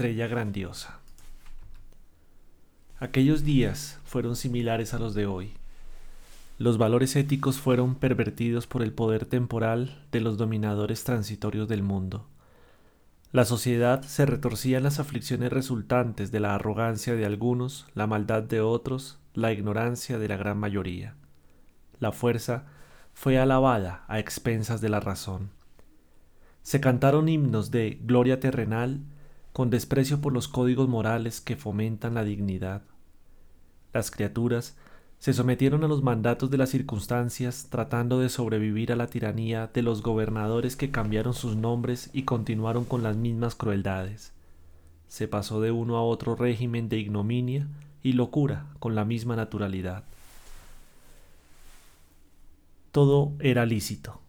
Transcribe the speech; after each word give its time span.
Estrella 0.00 0.28
grandiosa. 0.28 0.98
Aquellos 3.00 3.44
días 3.44 4.00
fueron 4.02 4.34
similares 4.34 4.94
a 4.94 4.98
los 4.98 5.12
de 5.12 5.26
hoy. 5.26 5.52
Los 6.56 6.78
valores 6.78 7.16
éticos 7.16 7.58
fueron 7.58 7.96
pervertidos 7.96 8.66
por 8.66 8.82
el 8.82 8.94
poder 8.94 9.26
temporal 9.26 10.02
de 10.10 10.22
los 10.22 10.38
dominadores 10.38 11.04
transitorios 11.04 11.68
del 11.68 11.82
mundo. 11.82 12.26
La 13.30 13.44
sociedad 13.44 14.00
se 14.00 14.24
retorcía 14.24 14.78
en 14.78 14.84
las 14.84 15.00
aflicciones 15.00 15.52
resultantes 15.52 16.32
de 16.32 16.40
la 16.40 16.54
arrogancia 16.54 17.14
de 17.14 17.26
algunos, 17.26 17.86
la 17.92 18.06
maldad 18.06 18.42
de 18.42 18.62
otros, 18.62 19.18
la 19.34 19.52
ignorancia 19.52 20.18
de 20.18 20.28
la 20.28 20.38
gran 20.38 20.56
mayoría. 20.56 21.14
La 21.98 22.10
fuerza 22.10 22.64
fue 23.12 23.38
alabada 23.38 24.06
a 24.08 24.18
expensas 24.18 24.80
de 24.80 24.88
la 24.88 25.00
razón. 25.00 25.50
Se 26.62 26.80
cantaron 26.80 27.28
himnos 27.28 27.70
de 27.70 27.98
gloria 28.02 28.40
terrenal 28.40 29.02
con 29.52 29.70
desprecio 29.70 30.20
por 30.20 30.32
los 30.32 30.48
códigos 30.48 30.88
morales 30.88 31.40
que 31.40 31.56
fomentan 31.56 32.14
la 32.14 32.24
dignidad. 32.24 32.82
Las 33.92 34.10
criaturas 34.10 34.76
se 35.18 35.34
sometieron 35.34 35.84
a 35.84 35.88
los 35.88 36.02
mandatos 36.02 36.50
de 36.50 36.56
las 36.56 36.70
circunstancias 36.70 37.66
tratando 37.68 38.20
de 38.20 38.30
sobrevivir 38.30 38.90
a 38.90 38.96
la 38.96 39.08
tiranía 39.08 39.66
de 39.66 39.82
los 39.82 40.02
gobernadores 40.02 40.76
que 40.76 40.90
cambiaron 40.90 41.34
sus 41.34 41.56
nombres 41.56 42.08
y 42.14 42.22
continuaron 42.22 42.84
con 42.84 43.02
las 43.02 43.16
mismas 43.16 43.54
crueldades. 43.54 44.32
Se 45.08 45.28
pasó 45.28 45.60
de 45.60 45.72
uno 45.72 45.96
a 45.96 46.02
otro 46.02 46.36
régimen 46.36 46.88
de 46.88 46.98
ignominia 46.98 47.66
y 48.02 48.14
locura 48.14 48.66
con 48.78 48.94
la 48.94 49.04
misma 49.04 49.36
naturalidad. 49.36 50.04
Todo 52.92 53.32
era 53.40 53.66
lícito, 53.66 54.20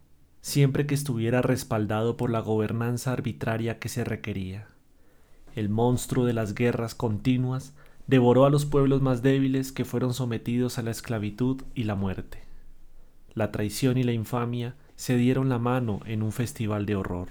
siempre 0.42 0.88
que 0.88 0.96
estuviera 0.96 1.42
respaldado 1.42 2.18
por 2.18 2.30
la 2.30 2.42
gobernanza 2.42 3.14
arbitraria 3.14 3.80
que 3.80 3.88
se 3.88 4.04
requería. 4.04 4.71
El 5.56 5.70
monstruo 5.70 6.26
de 6.26 6.34
las 6.34 6.56
guerras 6.56 6.96
continuas 6.96 7.74
devoró 8.08 8.46
a 8.46 8.50
los 8.50 8.66
pueblos 8.66 9.02
más 9.02 9.22
débiles 9.22 9.72
que 9.72 9.86
fueron 9.86 10.14
sometidos 10.14 10.78
a 10.78 10.82
la 10.82 10.92
esclavitud 10.92 11.62
y 11.76 11.84
la 11.84 11.96
muerte. 11.96 12.44
La 13.34 13.52
traición 13.52 13.98
y 13.98 14.04
la 14.04 14.12
infamia 14.12 14.76
se 14.96 15.16
dieron 15.16 15.50
la 15.50 15.60
mano 15.60 16.02
en 16.06 16.22
un 16.22 16.32
festival 16.32 16.86
de 16.86 16.96
horror. 16.96 17.30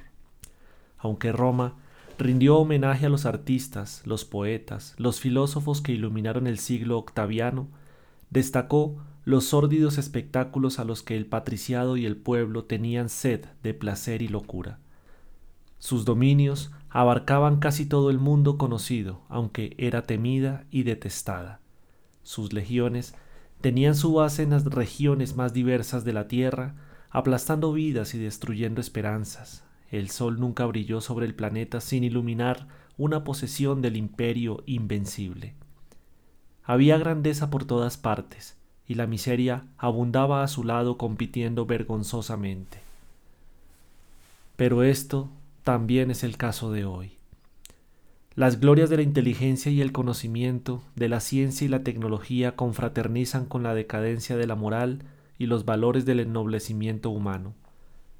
Aunque 0.98 1.32
Roma 1.32 1.74
rindió 2.18 2.58
homenaje 2.58 3.06
a 3.06 3.08
los 3.08 3.26
artistas, 3.26 4.02
los 4.04 4.24
poetas, 4.24 4.94
los 4.98 5.20
filósofos 5.20 5.80
que 5.80 5.92
iluminaron 5.92 6.46
el 6.46 6.58
siglo 6.58 6.98
octaviano, 6.98 7.68
destacó 8.30 8.96
los 9.24 9.44
sórdidos 9.44 9.98
espectáculos 9.98 10.78
a 10.78 10.84
los 10.84 11.02
que 11.02 11.16
el 11.16 11.26
patriciado 11.26 11.96
y 11.96 12.06
el 12.06 12.16
pueblo 12.16 12.64
tenían 12.64 13.08
sed 13.08 13.44
de 13.62 13.74
placer 13.74 14.22
y 14.22 14.28
locura. 14.28 14.78
Sus 15.78 16.04
dominios 16.04 16.70
abarcaban 16.90 17.58
casi 17.58 17.86
todo 17.86 18.10
el 18.10 18.18
mundo 18.18 18.58
conocido, 18.58 19.20
aunque 19.28 19.74
era 19.78 20.02
temida 20.02 20.64
y 20.70 20.82
detestada. 20.82 21.60
Sus 22.24 22.52
legiones 22.52 23.14
tenían 23.60 23.94
su 23.94 24.12
base 24.12 24.42
en 24.42 24.50
las 24.50 24.64
regiones 24.64 25.36
más 25.36 25.52
diversas 25.52 26.04
de 26.04 26.12
la 26.12 26.26
tierra, 26.26 26.74
aplastando 27.10 27.72
vidas 27.72 28.14
y 28.14 28.18
destruyendo 28.18 28.80
esperanzas. 28.80 29.64
El 29.90 30.10
sol 30.10 30.38
nunca 30.40 30.66
brilló 30.66 31.00
sobre 31.00 31.26
el 31.26 31.34
planeta 31.34 31.80
sin 31.80 32.04
iluminar 32.04 32.66
una 32.98 33.24
posesión 33.24 33.82
del 33.82 33.96
imperio 33.96 34.62
invencible. 34.66 35.54
Había 36.64 36.98
grandeza 36.98 37.50
por 37.50 37.64
todas 37.64 37.96
partes, 37.96 38.56
y 38.86 38.94
la 38.94 39.06
miseria 39.06 39.64
abundaba 39.78 40.42
a 40.42 40.48
su 40.48 40.64
lado 40.64 40.98
compitiendo 40.98 41.66
vergonzosamente. 41.66 42.80
Pero 44.56 44.82
esto 44.82 45.30
también 45.70 46.10
es 46.10 46.24
el 46.24 46.36
caso 46.36 46.72
de 46.72 46.84
hoy. 46.84 47.12
Las 48.34 48.58
glorias 48.58 48.90
de 48.90 48.96
la 48.96 49.02
inteligencia 49.02 49.70
y 49.70 49.80
el 49.80 49.92
conocimiento, 49.92 50.82
de 50.96 51.08
la 51.08 51.20
ciencia 51.20 51.64
y 51.64 51.68
la 51.68 51.84
tecnología 51.84 52.56
confraternizan 52.56 53.46
con 53.46 53.62
la 53.62 53.72
decadencia 53.72 54.36
de 54.36 54.48
la 54.48 54.56
moral 54.56 55.04
y 55.38 55.46
los 55.46 55.64
valores 55.64 56.04
del 56.04 56.18
ennoblecimiento 56.18 57.10
humano. 57.10 57.54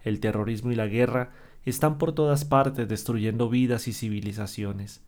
El 0.04 0.20
terrorismo 0.20 0.70
y 0.70 0.76
la 0.76 0.86
guerra 0.86 1.32
están 1.64 1.98
por 1.98 2.12
todas 2.12 2.44
partes 2.44 2.86
destruyendo 2.86 3.48
vidas 3.48 3.88
y 3.88 3.94
civilizaciones. 3.94 5.02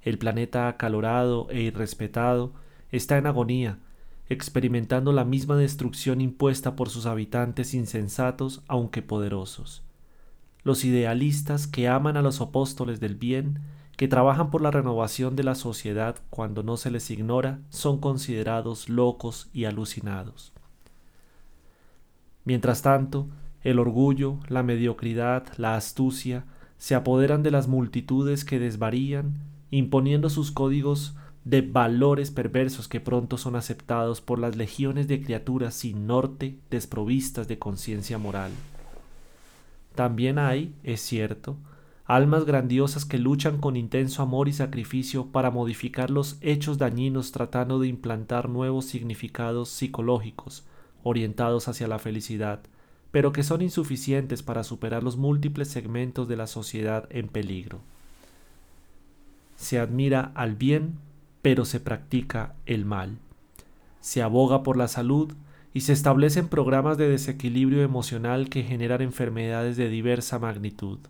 El 0.00 0.16
planeta 0.16 0.68
acalorado 0.68 1.50
e 1.50 1.60
irrespetado 1.60 2.54
está 2.92 3.18
en 3.18 3.26
agonía, 3.26 3.78
experimentando 4.30 5.12
la 5.12 5.26
misma 5.26 5.56
destrucción 5.56 6.22
impuesta 6.22 6.76
por 6.76 6.88
sus 6.88 7.04
habitantes 7.04 7.74
insensatos 7.74 8.62
aunque 8.68 9.02
poderosos 9.02 9.84
los 10.64 10.84
idealistas 10.84 11.66
que 11.66 11.88
aman 11.88 12.16
a 12.16 12.22
los 12.22 12.40
apóstoles 12.40 12.98
del 12.98 13.14
bien, 13.14 13.60
que 13.96 14.08
trabajan 14.08 14.50
por 14.50 14.62
la 14.62 14.70
renovación 14.70 15.36
de 15.36 15.44
la 15.44 15.54
sociedad 15.54 16.16
cuando 16.30 16.62
no 16.62 16.76
se 16.76 16.90
les 16.90 17.10
ignora, 17.10 17.60
son 17.68 18.00
considerados 18.00 18.88
locos 18.88 19.48
y 19.52 19.66
alucinados. 19.66 20.52
Mientras 22.44 22.82
tanto, 22.82 23.28
el 23.62 23.78
orgullo, 23.78 24.38
la 24.48 24.62
mediocridad, 24.62 25.46
la 25.56 25.76
astucia, 25.76 26.44
se 26.76 26.94
apoderan 26.94 27.42
de 27.42 27.50
las 27.50 27.68
multitudes 27.68 28.44
que 28.44 28.58
desvarían, 28.58 29.34
imponiendo 29.70 30.28
sus 30.28 30.50
códigos 30.50 31.14
de 31.44 31.60
valores 31.60 32.30
perversos 32.30 32.88
que 32.88 33.00
pronto 33.00 33.38
son 33.38 33.54
aceptados 33.54 34.20
por 34.20 34.38
las 34.38 34.56
legiones 34.56 35.08
de 35.08 35.22
criaturas 35.22 35.74
sin 35.74 36.06
norte 36.06 36.58
desprovistas 36.70 37.48
de 37.48 37.58
conciencia 37.58 38.18
moral. 38.18 38.50
También 39.94 40.38
hay, 40.38 40.74
es 40.82 41.00
cierto, 41.00 41.56
almas 42.04 42.44
grandiosas 42.44 43.04
que 43.04 43.18
luchan 43.18 43.58
con 43.58 43.76
intenso 43.76 44.22
amor 44.22 44.48
y 44.48 44.52
sacrificio 44.52 45.26
para 45.26 45.50
modificar 45.50 46.10
los 46.10 46.36
hechos 46.40 46.78
dañinos 46.78 47.32
tratando 47.32 47.78
de 47.78 47.88
implantar 47.88 48.48
nuevos 48.48 48.84
significados 48.86 49.68
psicológicos 49.68 50.64
orientados 51.02 51.68
hacia 51.68 51.86
la 51.86 51.98
felicidad, 51.98 52.60
pero 53.10 53.30
que 53.30 53.44
son 53.44 53.62
insuficientes 53.62 54.42
para 54.42 54.64
superar 54.64 55.02
los 55.02 55.16
múltiples 55.16 55.68
segmentos 55.68 56.26
de 56.26 56.36
la 56.36 56.46
sociedad 56.46 57.06
en 57.10 57.28
peligro. 57.28 57.80
Se 59.56 59.78
admira 59.78 60.32
al 60.34 60.56
bien, 60.56 60.98
pero 61.42 61.64
se 61.64 61.78
practica 61.78 62.54
el 62.66 62.84
mal. 62.84 63.18
Se 64.00 64.22
aboga 64.22 64.62
por 64.62 64.76
la 64.76 64.88
salud, 64.88 65.32
y 65.74 65.80
se 65.80 65.92
establecen 65.92 66.48
programas 66.48 66.96
de 66.96 67.08
desequilibrio 67.08 67.82
emocional 67.82 68.48
que 68.48 68.62
generan 68.62 69.02
enfermedades 69.02 69.76
de 69.76 69.88
diversa 69.88 70.38
magnitud. 70.38 71.00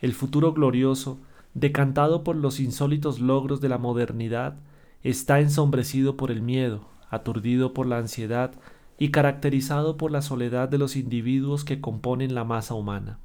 El 0.00 0.14
futuro 0.14 0.52
glorioso, 0.52 1.18
decantado 1.52 2.22
por 2.22 2.36
los 2.36 2.60
insólitos 2.60 3.18
logros 3.18 3.60
de 3.60 3.68
la 3.68 3.78
modernidad, 3.78 4.54
está 5.02 5.40
ensombrecido 5.40 6.16
por 6.16 6.30
el 6.30 6.40
miedo, 6.40 6.88
aturdido 7.10 7.74
por 7.74 7.86
la 7.86 7.98
ansiedad 7.98 8.52
y 8.96 9.10
caracterizado 9.10 9.96
por 9.96 10.12
la 10.12 10.22
soledad 10.22 10.68
de 10.68 10.78
los 10.78 10.94
individuos 10.94 11.64
que 11.64 11.80
componen 11.80 12.32
la 12.32 12.44
masa 12.44 12.74
humana. 12.74 13.18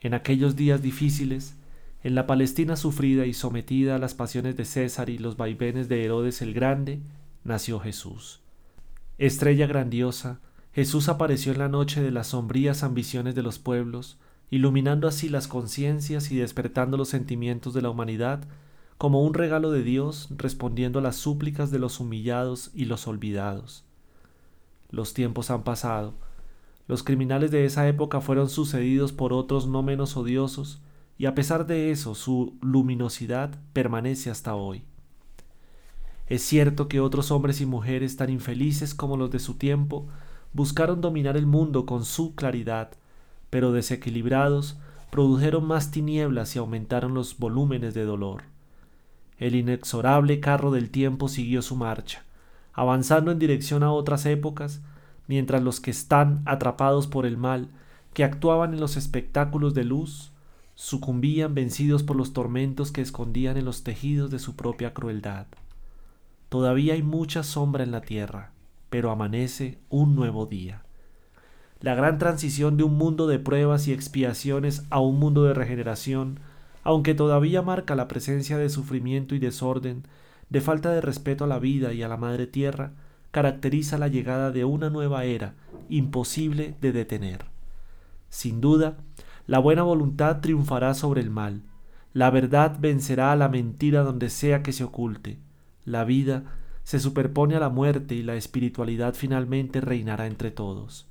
En 0.00 0.12
aquellos 0.12 0.56
días 0.56 0.82
difíciles, 0.82 1.56
en 2.02 2.16
la 2.16 2.26
Palestina 2.26 2.74
sufrida 2.74 3.26
y 3.26 3.32
sometida 3.32 3.94
a 3.94 3.98
las 3.98 4.14
pasiones 4.14 4.56
de 4.56 4.64
César 4.64 5.08
y 5.08 5.18
los 5.18 5.36
vaivenes 5.36 5.88
de 5.88 6.04
Herodes 6.04 6.42
el 6.42 6.52
Grande, 6.52 7.00
nació 7.44 7.78
Jesús. 7.78 8.41
Estrella 9.24 9.68
grandiosa, 9.68 10.40
Jesús 10.72 11.08
apareció 11.08 11.52
en 11.52 11.60
la 11.60 11.68
noche 11.68 12.02
de 12.02 12.10
las 12.10 12.26
sombrías 12.26 12.82
ambiciones 12.82 13.36
de 13.36 13.44
los 13.44 13.60
pueblos, 13.60 14.18
iluminando 14.50 15.06
así 15.06 15.28
las 15.28 15.46
conciencias 15.46 16.32
y 16.32 16.36
despertando 16.38 16.96
los 16.96 17.10
sentimientos 17.10 17.72
de 17.72 17.82
la 17.82 17.90
humanidad 17.90 18.42
como 18.98 19.22
un 19.22 19.34
regalo 19.34 19.70
de 19.70 19.84
Dios 19.84 20.26
respondiendo 20.36 20.98
a 20.98 21.02
las 21.02 21.14
súplicas 21.14 21.70
de 21.70 21.78
los 21.78 22.00
humillados 22.00 22.72
y 22.74 22.86
los 22.86 23.06
olvidados. 23.06 23.84
Los 24.90 25.14
tiempos 25.14 25.52
han 25.52 25.62
pasado, 25.62 26.14
los 26.88 27.04
criminales 27.04 27.52
de 27.52 27.64
esa 27.64 27.86
época 27.86 28.20
fueron 28.20 28.48
sucedidos 28.48 29.12
por 29.12 29.32
otros 29.32 29.68
no 29.68 29.84
menos 29.84 30.16
odiosos, 30.16 30.82
y 31.16 31.26
a 31.26 31.36
pesar 31.36 31.68
de 31.68 31.92
eso 31.92 32.16
su 32.16 32.58
luminosidad 32.60 33.56
permanece 33.72 34.30
hasta 34.30 34.56
hoy. 34.56 34.82
Es 36.32 36.40
cierto 36.40 36.88
que 36.88 36.98
otros 36.98 37.30
hombres 37.30 37.60
y 37.60 37.66
mujeres 37.66 38.16
tan 38.16 38.30
infelices 38.30 38.94
como 38.94 39.18
los 39.18 39.30
de 39.30 39.38
su 39.38 39.58
tiempo 39.58 40.06
buscaron 40.54 41.02
dominar 41.02 41.36
el 41.36 41.44
mundo 41.44 41.84
con 41.84 42.06
su 42.06 42.34
claridad, 42.34 42.92
pero 43.50 43.70
desequilibrados 43.70 44.78
produjeron 45.10 45.66
más 45.66 45.90
tinieblas 45.90 46.56
y 46.56 46.58
aumentaron 46.58 47.12
los 47.12 47.36
volúmenes 47.36 47.92
de 47.92 48.04
dolor. 48.06 48.44
El 49.36 49.54
inexorable 49.54 50.40
carro 50.40 50.70
del 50.70 50.88
tiempo 50.88 51.28
siguió 51.28 51.60
su 51.60 51.76
marcha, 51.76 52.24
avanzando 52.72 53.30
en 53.30 53.38
dirección 53.38 53.82
a 53.82 53.92
otras 53.92 54.24
épocas, 54.24 54.80
mientras 55.28 55.62
los 55.62 55.80
que 55.80 55.90
están 55.90 56.40
atrapados 56.46 57.08
por 57.08 57.26
el 57.26 57.36
mal, 57.36 57.68
que 58.14 58.24
actuaban 58.24 58.72
en 58.72 58.80
los 58.80 58.96
espectáculos 58.96 59.74
de 59.74 59.84
luz, 59.84 60.32
sucumbían 60.76 61.54
vencidos 61.54 62.02
por 62.02 62.16
los 62.16 62.32
tormentos 62.32 62.90
que 62.90 63.02
escondían 63.02 63.58
en 63.58 63.66
los 63.66 63.82
tejidos 63.84 64.30
de 64.30 64.38
su 64.38 64.56
propia 64.56 64.94
crueldad. 64.94 65.46
Todavía 66.52 66.92
hay 66.92 67.02
mucha 67.02 67.44
sombra 67.44 67.82
en 67.82 67.92
la 67.92 68.02
tierra, 68.02 68.52
pero 68.90 69.10
amanece 69.10 69.78
un 69.88 70.14
nuevo 70.14 70.44
día. 70.44 70.82
La 71.80 71.94
gran 71.94 72.18
transición 72.18 72.76
de 72.76 72.82
un 72.82 72.98
mundo 72.98 73.26
de 73.26 73.38
pruebas 73.38 73.88
y 73.88 73.94
expiaciones 73.94 74.82
a 74.90 75.00
un 75.00 75.18
mundo 75.18 75.44
de 75.44 75.54
regeneración 75.54 76.40
aunque 76.82 77.14
todavía 77.14 77.62
marca 77.62 77.94
la 77.94 78.06
presencia 78.06 78.58
de 78.58 78.68
sufrimiento 78.68 79.34
y 79.34 79.38
desorden, 79.38 80.02
de 80.50 80.60
falta 80.60 80.90
de 80.90 81.00
respeto 81.00 81.44
a 81.44 81.46
la 81.46 81.58
vida 81.58 81.94
y 81.94 82.02
a 82.02 82.08
la 82.08 82.18
madre 82.18 82.46
tierra, 82.46 82.92
caracteriza 83.30 83.96
la 83.96 84.08
llegada 84.08 84.50
de 84.50 84.66
una 84.66 84.90
nueva 84.90 85.24
era 85.24 85.54
imposible 85.88 86.74
de 86.82 86.92
detener. 86.92 87.46
Sin 88.28 88.60
duda, 88.60 88.98
la 89.46 89.58
buena 89.58 89.84
voluntad 89.84 90.42
triunfará 90.42 90.92
sobre 90.92 91.22
el 91.22 91.30
mal, 91.30 91.62
la 92.12 92.28
verdad 92.28 92.76
vencerá 92.78 93.32
a 93.32 93.36
la 93.36 93.48
mentira 93.48 94.02
donde 94.02 94.28
sea 94.28 94.62
que 94.62 94.74
se 94.74 94.84
oculte, 94.84 95.38
la 95.84 96.04
vida 96.04 96.44
se 96.84 96.98
superpone 96.98 97.56
a 97.56 97.60
la 97.60 97.68
muerte 97.68 98.14
y 98.14 98.22
la 98.22 98.34
espiritualidad 98.34 99.14
finalmente 99.14 99.80
reinará 99.80 100.26
entre 100.26 100.50
todos. 100.50 101.06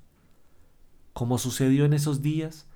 Como 1.13 1.37
sucedió 1.37 1.85
en 1.85 1.93
esos 1.93 2.21
días, 2.21 2.67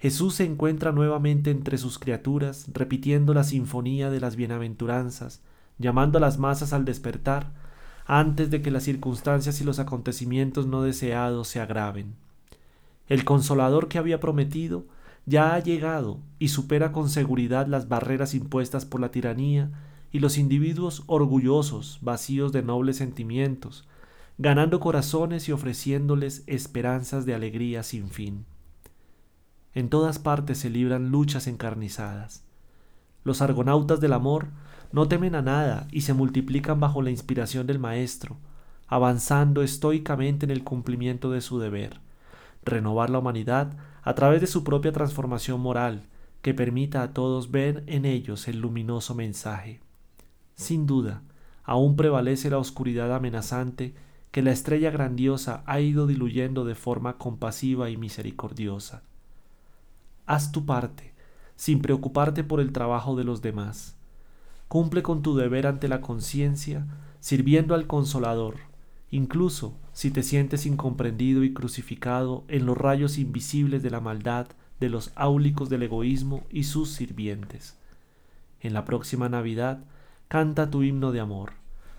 Jesús 0.00 0.34
se 0.34 0.44
encuentra 0.44 0.92
nuevamente 0.92 1.50
entre 1.50 1.78
sus 1.78 1.98
criaturas, 1.98 2.66
repitiendo 2.72 3.34
la 3.34 3.44
sinfonía 3.44 4.10
de 4.10 4.20
las 4.20 4.36
bienaventuranzas, 4.36 5.42
llamando 5.78 6.18
a 6.18 6.20
las 6.20 6.38
masas 6.38 6.72
al 6.72 6.84
despertar, 6.84 7.52
antes 8.06 8.50
de 8.50 8.60
que 8.60 8.70
las 8.70 8.82
circunstancias 8.82 9.60
y 9.60 9.64
los 9.64 9.78
acontecimientos 9.78 10.66
no 10.66 10.82
deseados 10.82 11.48
se 11.48 11.60
agraven. 11.60 12.14
El 13.08 13.24
consolador 13.24 13.88
que 13.88 13.98
había 13.98 14.20
prometido 14.20 14.84
ya 15.26 15.54
ha 15.54 15.58
llegado 15.58 16.18
y 16.38 16.48
supera 16.48 16.92
con 16.92 17.08
seguridad 17.08 17.66
las 17.66 17.88
barreras 17.88 18.34
impuestas 18.34 18.84
por 18.84 19.00
la 19.00 19.10
tiranía 19.10 19.70
y 20.14 20.20
los 20.20 20.38
individuos 20.38 21.02
orgullosos, 21.08 21.98
vacíos 22.00 22.52
de 22.52 22.62
nobles 22.62 22.98
sentimientos, 22.98 23.84
ganando 24.38 24.78
corazones 24.78 25.48
y 25.48 25.52
ofreciéndoles 25.52 26.44
esperanzas 26.46 27.26
de 27.26 27.34
alegría 27.34 27.82
sin 27.82 28.08
fin. 28.10 28.46
En 29.74 29.88
todas 29.88 30.20
partes 30.20 30.58
se 30.58 30.70
libran 30.70 31.10
luchas 31.10 31.48
encarnizadas. 31.48 32.44
Los 33.24 33.42
argonautas 33.42 34.00
del 34.00 34.12
amor 34.12 34.50
no 34.92 35.08
temen 35.08 35.34
a 35.34 35.42
nada 35.42 35.88
y 35.90 36.02
se 36.02 36.14
multiplican 36.14 36.78
bajo 36.78 37.02
la 37.02 37.10
inspiración 37.10 37.66
del 37.66 37.80
Maestro, 37.80 38.36
avanzando 38.86 39.64
estoicamente 39.64 40.46
en 40.46 40.52
el 40.52 40.62
cumplimiento 40.62 41.32
de 41.32 41.40
su 41.40 41.58
deber, 41.58 41.98
renovar 42.64 43.10
la 43.10 43.18
humanidad 43.18 43.76
a 44.04 44.14
través 44.14 44.40
de 44.40 44.46
su 44.46 44.62
propia 44.62 44.92
transformación 44.92 45.60
moral, 45.60 46.06
que 46.40 46.54
permita 46.54 47.02
a 47.02 47.12
todos 47.12 47.50
ver 47.50 47.82
en 47.88 48.04
ellos 48.04 48.46
el 48.46 48.60
luminoso 48.60 49.16
mensaje. 49.16 49.83
Sin 50.54 50.86
duda, 50.86 51.22
aún 51.64 51.96
prevalece 51.96 52.50
la 52.50 52.58
oscuridad 52.58 53.14
amenazante 53.14 53.94
que 54.30 54.42
la 54.42 54.52
estrella 54.52 54.90
grandiosa 54.90 55.62
ha 55.66 55.80
ido 55.80 56.06
diluyendo 56.06 56.64
de 56.64 56.74
forma 56.74 57.18
compasiva 57.18 57.90
y 57.90 57.96
misericordiosa. 57.96 59.02
Haz 60.26 60.52
tu 60.52 60.66
parte, 60.66 61.14
sin 61.56 61.80
preocuparte 61.80 62.42
por 62.44 62.60
el 62.60 62.72
trabajo 62.72 63.16
de 63.16 63.24
los 63.24 63.42
demás. 63.42 63.96
Cumple 64.68 65.02
con 65.02 65.22
tu 65.22 65.36
deber 65.36 65.66
ante 65.66 65.88
la 65.88 66.00
conciencia, 66.00 66.86
sirviendo 67.20 67.74
al 67.74 67.86
Consolador, 67.86 68.56
incluso 69.10 69.76
si 69.92 70.10
te 70.10 70.22
sientes 70.22 70.66
incomprendido 70.66 71.44
y 71.44 71.52
crucificado 71.52 72.44
en 72.48 72.66
los 72.66 72.76
rayos 72.76 73.18
invisibles 73.18 73.82
de 73.82 73.90
la 73.90 74.00
maldad 74.00 74.48
de 74.80 74.88
los 74.88 75.12
áulicos 75.14 75.68
del 75.68 75.84
egoísmo 75.84 76.42
y 76.50 76.64
sus 76.64 76.90
sirvientes. 76.90 77.78
En 78.60 78.74
la 78.74 78.84
próxima 78.84 79.28
Navidad, 79.28 79.84
canta 80.34 80.68
tu 80.68 80.82
himno 80.82 81.12
de 81.12 81.20
amor, 81.20 81.52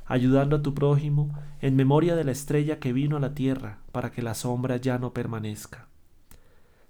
ayudando 0.05 0.57
a 0.57 0.61
tu 0.61 0.73
prójimo 0.73 1.33
en 1.61 1.77
memoria 1.77 2.17
de 2.17 2.25
la 2.25 2.33
estrella 2.33 2.79
que 2.79 2.91
vino 2.91 3.15
a 3.15 3.21
la 3.21 3.33
tierra 3.33 3.77
para 3.93 4.11
que 4.11 4.21
la 4.21 4.33
sombra 4.33 4.75
ya 4.75 4.99
no 4.99 5.13
permanezca. 5.13 5.87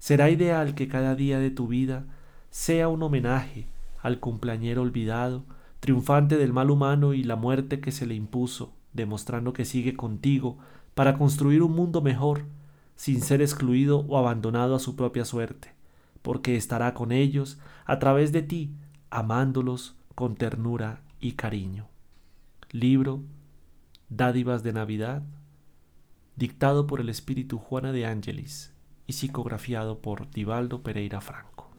Será 0.00 0.28
ideal 0.28 0.74
que 0.74 0.88
cada 0.88 1.14
día 1.14 1.38
de 1.38 1.52
tu 1.52 1.68
vida 1.68 2.04
sea 2.50 2.88
un 2.88 3.00
homenaje 3.00 3.68
al 4.02 4.18
cumpleañero 4.18 4.82
olvidado 4.82 5.44
triunfante 5.78 6.36
del 6.36 6.52
mal 6.52 6.68
humano 6.68 7.14
y 7.14 7.22
la 7.22 7.36
muerte 7.36 7.78
que 7.78 7.92
se 7.92 8.06
le 8.06 8.16
impuso, 8.16 8.72
demostrando 8.92 9.52
que 9.52 9.64
sigue 9.64 9.94
contigo 9.94 10.58
para 10.96 11.16
construir 11.16 11.62
un 11.62 11.76
mundo 11.76 12.02
mejor, 12.02 12.42
sin 12.96 13.20
ser 13.20 13.40
excluido 13.40 14.00
o 14.08 14.18
abandonado 14.18 14.74
a 14.74 14.80
su 14.80 14.96
propia 14.96 15.24
suerte, 15.24 15.76
porque 16.22 16.56
estará 16.56 16.92
con 16.92 17.12
ellos 17.12 17.60
a 17.84 18.00
través 18.00 18.32
de 18.32 18.42
ti, 18.42 18.74
amándolos 19.10 19.94
con 20.16 20.34
ternura 20.34 21.05
y 21.20 21.32
cariño. 21.32 21.88
Libro 22.70 23.22
Dádivas 24.08 24.62
de 24.62 24.72
Navidad, 24.72 25.22
dictado 26.36 26.86
por 26.86 27.00
el 27.00 27.08
espíritu 27.08 27.58
Juana 27.58 27.92
de 27.92 28.06
Ángelis 28.06 28.72
y 29.06 29.14
psicografiado 29.14 30.00
por 30.00 30.30
Divaldo 30.30 30.82
Pereira 30.82 31.20
Franco. 31.20 31.70